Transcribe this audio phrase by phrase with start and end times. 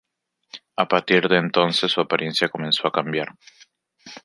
[0.77, 3.35] A partir de entonces, su apariencia comenzó a cambiar.